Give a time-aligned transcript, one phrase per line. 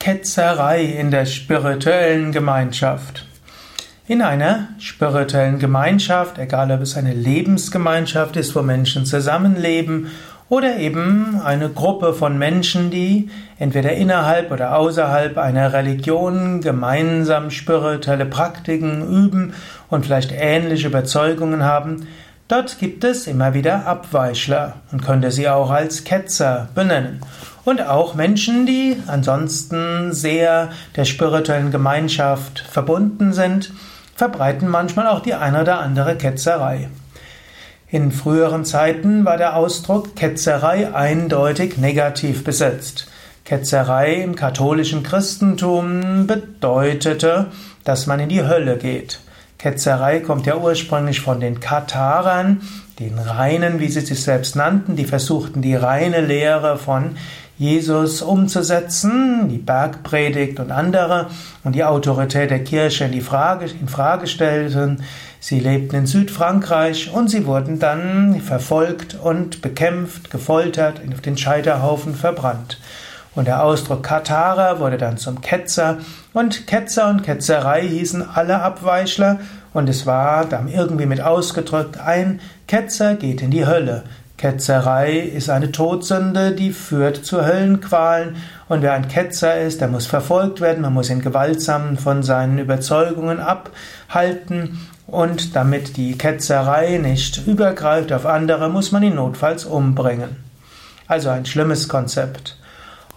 [0.00, 3.26] Ketzerei in der spirituellen Gemeinschaft.
[4.08, 10.10] In einer spirituellen Gemeinschaft, egal ob es eine Lebensgemeinschaft ist, wo Menschen zusammenleben,
[10.48, 13.28] oder eben eine Gruppe von Menschen, die
[13.58, 19.52] entweder innerhalb oder außerhalb einer Religion gemeinsam spirituelle Praktiken üben
[19.90, 22.08] und vielleicht ähnliche Überzeugungen haben,
[22.50, 27.20] dort gibt es immer wieder Abweichler und könnte sie auch als Ketzer benennen
[27.64, 33.72] und auch Menschen, die ansonsten sehr der spirituellen Gemeinschaft verbunden sind,
[34.16, 36.88] verbreiten manchmal auch die eine oder andere Ketzerei.
[37.88, 43.08] In früheren Zeiten war der Ausdruck Ketzerei eindeutig negativ besetzt.
[43.44, 47.46] Ketzerei im katholischen Christentum bedeutete,
[47.84, 49.20] dass man in die Hölle geht.
[49.60, 52.62] Ketzerei kommt ja ursprünglich von den Katharern,
[52.98, 57.16] den Reinen, wie sie sich selbst nannten, die versuchten die reine Lehre von
[57.58, 61.26] Jesus umzusetzen, die Bergpredigt und andere
[61.62, 65.02] und die Autorität der Kirche in, die Frage, in Frage stellten.
[65.40, 72.14] Sie lebten in Südfrankreich und sie wurden dann verfolgt und bekämpft, gefoltert, auf den Scheiterhaufen
[72.14, 72.78] verbrannt.
[73.34, 75.98] Und der Ausdruck Katharer wurde dann zum Ketzer
[76.32, 79.38] und Ketzer und Ketzerei hießen alle Abweichler
[79.72, 84.04] und es war dann irgendwie mit ausgedrückt, ein Ketzer geht in die Hölle.
[84.36, 88.36] Ketzerei ist eine Todsünde, die führt zu Höllenqualen.
[88.68, 92.58] Und wer ein Ketzer ist, der muss verfolgt werden, man muss ihn gewaltsam von seinen
[92.58, 94.80] Überzeugungen abhalten.
[95.06, 100.36] Und damit die Ketzerei nicht übergreift auf andere, muss man ihn notfalls umbringen.
[101.06, 102.56] Also ein schlimmes Konzept.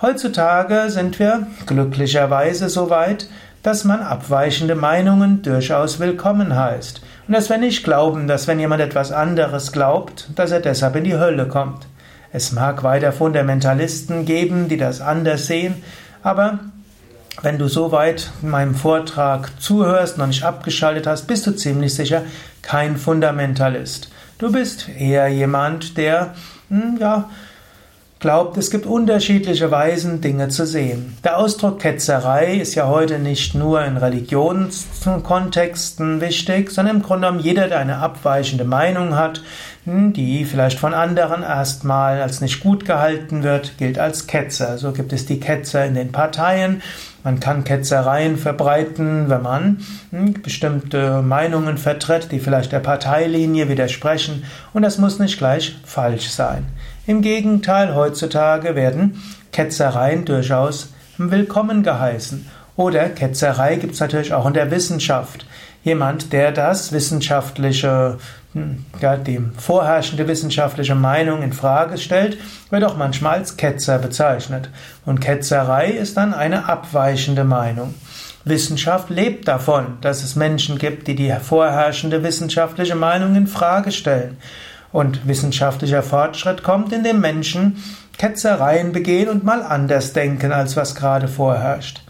[0.00, 3.28] Heutzutage sind wir glücklicherweise so weit,
[3.62, 8.82] dass man abweichende Meinungen durchaus willkommen heißt und dass wir nicht glauben, dass wenn jemand
[8.82, 11.86] etwas anderes glaubt, dass er deshalb in die Hölle kommt.
[12.32, 15.76] Es mag weiter Fundamentalisten geben, die das anders sehen,
[16.22, 16.58] aber
[17.40, 22.22] wenn du soweit meinem Vortrag zuhörst, noch nicht abgeschaltet hast, bist du ziemlich sicher
[22.62, 24.10] kein Fundamentalist.
[24.38, 26.34] Du bist eher jemand, der,
[26.68, 27.30] hm, ja,
[28.22, 31.14] glaubt, es gibt unterschiedliche Weisen, Dinge zu sehen.
[31.24, 37.44] Der Ausdruck Ketzerei ist ja heute nicht nur in Religionskontexten wichtig, sondern im Grunde genommen
[37.44, 39.42] jeder, der eine abweichende Meinung hat,
[39.84, 44.78] die vielleicht von anderen erstmal als nicht gut gehalten wird, gilt als Ketzer.
[44.78, 46.80] So gibt es die Ketzer in den Parteien.
[47.24, 49.80] Man kann Ketzereien verbreiten, wenn man
[50.10, 54.44] hm, bestimmte Meinungen vertritt, die vielleicht der Parteilinie widersprechen.
[54.72, 56.66] Und das muss nicht gleich falsch sein.
[57.04, 59.20] Im Gegenteil, heutzutage werden
[59.50, 62.48] Ketzereien durchaus willkommen geheißen.
[62.76, 65.44] Oder Ketzerei gibt es natürlich auch in der Wissenschaft.
[65.82, 68.18] Jemand, der das wissenschaftliche,
[68.52, 72.38] hm, ja, die vorherrschende wissenschaftliche Meinung in Frage stellt,
[72.70, 74.70] wird auch manchmal als Ketzer bezeichnet.
[75.04, 77.96] Und Ketzerei ist dann eine abweichende Meinung.
[78.44, 84.36] Wissenschaft lebt davon, dass es Menschen gibt, die die vorherrschende wissenschaftliche Meinung in Frage stellen.
[84.92, 87.82] Und wissenschaftlicher Fortschritt kommt, indem Menschen
[88.18, 92.02] Ketzereien begehen und mal anders denken, als was gerade vorherrscht.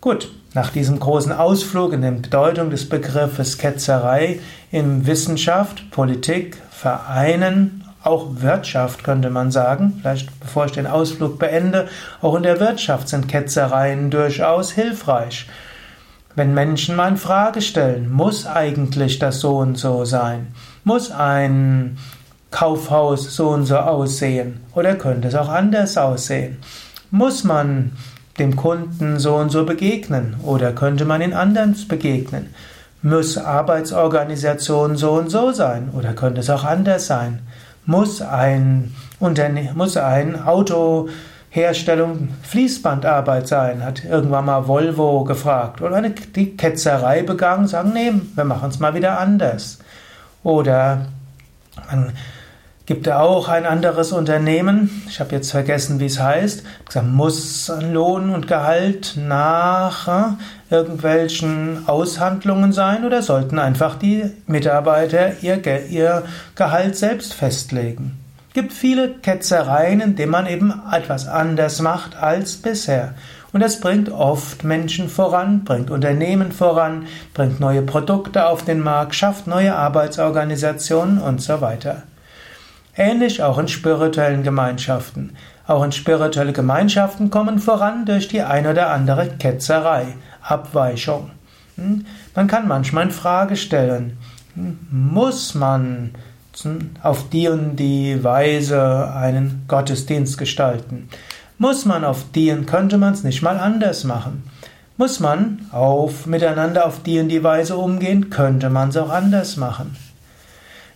[0.00, 4.40] Gut, nach diesem großen Ausflug in die Bedeutung des Begriffes Ketzerei
[4.70, 11.88] in Wissenschaft, Politik, Vereinen, auch Wirtschaft könnte man sagen, vielleicht bevor ich den Ausflug beende,
[12.20, 15.46] auch in der Wirtschaft sind Ketzereien durchaus hilfreich.
[16.34, 20.48] Wenn Menschen mal in Frage stellen, muss eigentlich das so und so sein?
[20.84, 21.96] Muss ein
[22.50, 24.60] Kaufhaus so und so aussehen?
[24.74, 26.58] Oder könnte es auch anders aussehen?
[27.10, 27.92] Muss man
[28.38, 30.36] dem Kunden so und so begegnen?
[30.42, 32.54] Oder könnte man ihn anders begegnen?
[33.02, 35.90] Muss Arbeitsorganisation so und so sein?
[35.92, 37.40] Oder könnte es auch anders sein?
[37.84, 41.08] Muss ein, Unterne muss ein Auto
[41.50, 48.12] Herstellung Fließbandarbeit sein, hat irgendwann mal Volvo gefragt oder eine die Ketzerei begangen, sagen, nee,
[48.34, 49.78] wir machen es mal wieder anders.
[50.42, 51.06] Oder
[51.88, 52.12] man
[52.86, 57.72] gibt ja auch ein anderes Unternehmen, ich habe jetzt vergessen, wie es heißt, gesagt, muss
[57.80, 66.24] Lohn und Gehalt nach äh, irgendwelchen Aushandlungen sein oder sollten einfach die Mitarbeiter ihr, ihr
[66.54, 68.21] Gehalt selbst festlegen?
[68.54, 73.14] Gibt viele Ketzereien, in denen man eben etwas anders macht als bisher.
[73.52, 79.14] Und das bringt oft Menschen voran, bringt Unternehmen voran, bringt neue Produkte auf den Markt,
[79.14, 82.02] schafft neue Arbeitsorganisationen und so weiter.
[82.96, 85.36] Ähnlich auch in spirituellen Gemeinschaften.
[85.66, 91.30] Auch in spirituelle Gemeinschaften kommen voran durch die ein oder andere Ketzerei, Abweichung.
[91.76, 92.04] Hm?
[92.34, 94.18] Man kann manchmal in Frage stellen,
[94.54, 94.78] hm?
[94.90, 96.14] muss man
[97.02, 101.08] auf die und die Weise einen Gottesdienst gestalten?
[101.58, 104.44] Muss man auf die und könnte man es nicht mal anders machen?
[104.96, 109.56] Muss man auf miteinander auf die und die Weise umgehen, könnte man es auch anders
[109.56, 109.96] machen.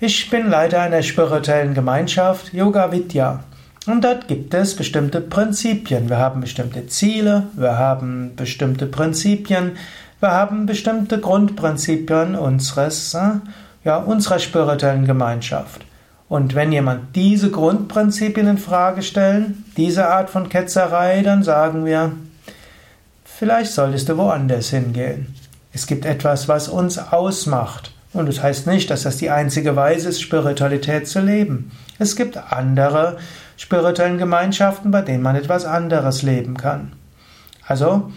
[0.00, 3.44] Ich bin Leiter einer spirituellen Gemeinschaft, Yoga Vidya.
[3.86, 6.08] Und dort gibt es bestimmte Prinzipien.
[6.08, 9.72] Wir haben bestimmte Ziele, wir haben bestimmte Prinzipien,
[10.20, 13.40] wir haben bestimmte Grundprinzipien unseres, äh,
[13.84, 15.84] ja, unserer spirituellen Gemeinschaft.
[16.28, 22.12] Und wenn jemand diese Grundprinzipien in Frage stellen, diese Art von Ketzerei, dann sagen wir,
[23.24, 25.34] vielleicht solltest du woanders hingehen.
[25.72, 27.92] Es gibt etwas, was uns ausmacht.
[28.12, 31.72] Und das heißt nicht, dass das die einzige Weise ist, Spiritualität zu leben.
[31.98, 33.18] Es gibt andere
[33.56, 36.92] spirituellen Gemeinschaften, bei denen man etwas anderes leben kann.
[37.66, 38.12] Also,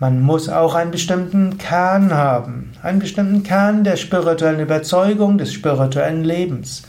[0.00, 6.24] man muss auch einen bestimmten Kern haben, einen bestimmten Kern der spirituellen Überzeugung, des spirituellen
[6.24, 6.82] Lebens.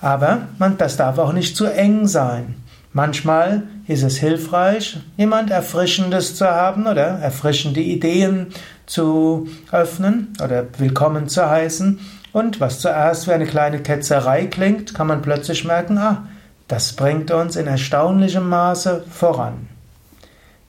[0.00, 2.56] Aber man, das darf auch nicht zu eng sein.
[2.94, 8.46] Manchmal ist es hilfreich, jemand Erfrischendes zu haben oder erfrischende Ideen
[8.86, 12.00] zu öffnen oder willkommen zu heißen.
[12.32, 16.26] Und was zuerst wie eine kleine Ketzerei klingt, kann man plötzlich merken, ah,
[16.68, 19.68] das bringt uns in erstaunlichem Maße voran.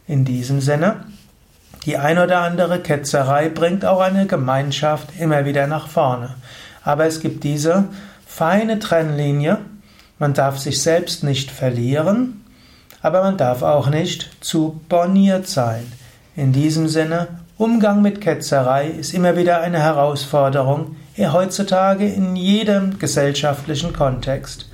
[0.05, 1.05] In diesem Sinne,
[1.85, 6.35] die ein oder andere Ketzerei bringt auch eine Gemeinschaft immer wieder nach vorne.
[6.83, 7.85] Aber es gibt diese
[8.25, 9.59] feine Trennlinie,
[10.19, 12.45] man darf sich selbst nicht verlieren,
[13.01, 15.91] aber man darf auch nicht zu borniert sein.
[16.35, 23.93] In diesem Sinne, Umgang mit Ketzerei ist immer wieder eine Herausforderung, heutzutage in jedem gesellschaftlichen
[23.93, 24.70] Kontext.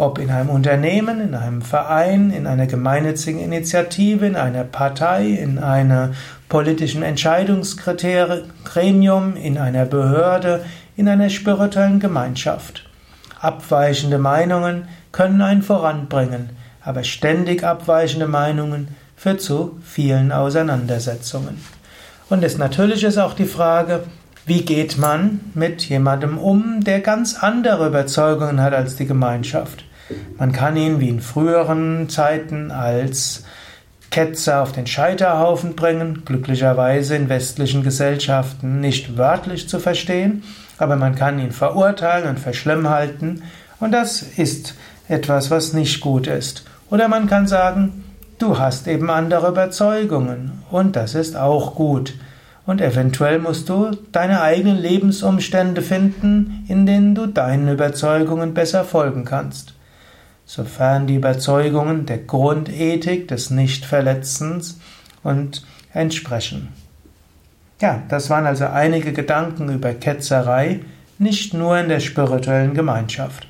[0.00, 5.58] Ob in einem Unternehmen, in einem Verein, in einer gemeinnützigen Initiative, in einer Partei, in
[5.58, 6.14] einem
[6.48, 10.64] politischen Entscheidungsgremium, in einer Behörde,
[10.96, 12.88] in einer spirituellen Gemeinschaft.
[13.42, 16.48] Abweichende Meinungen können einen voranbringen,
[16.82, 21.62] aber ständig abweichende Meinungen führt zu vielen Auseinandersetzungen.
[22.30, 24.04] Und es natürlich ist auch die Frage,
[24.50, 29.84] wie geht man mit jemandem um, der ganz andere Überzeugungen hat als die Gemeinschaft?
[30.38, 33.44] Man kann ihn wie in früheren Zeiten als
[34.10, 40.42] Ketzer auf den Scheiterhaufen bringen, glücklicherweise in westlichen Gesellschaften nicht wörtlich zu verstehen,
[40.78, 43.44] aber man kann ihn verurteilen und für schlimm halten,
[43.78, 44.74] und das ist
[45.06, 46.64] etwas, was nicht gut ist.
[46.90, 48.02] Oder man kann sagen,
[48.40, 52.14] du hast eben andere Überzeugungen, und das ist auch gut.
[52.66, 59.24] Und eventuell musst du deine eigenen Lebensumstände finden, in denen du deinen Überzeugungen besser folgen
[59.24, 59.74] kannst.
[60.44, 64.80] Sofern die Überzeugungen der Grundethik des Nichtverletzens
[65.22, 66.68] und entsprechen.
[67.80, 70.80] Ja, das waren also einige Gedanken über Ketzerei,
[71.18, 73.46] nicht nur in der spirituellen Gemeinschaft.